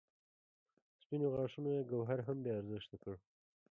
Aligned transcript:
سپینو 1.01 1.27
غاښونو 1.33 1.69
یې 1.75 1.81
ګوهر 1.91 2.19
هم 2.27 2.37
بې 2.43 2.51
ارزښته 2.59 2.95
کړ. 3.03 3.15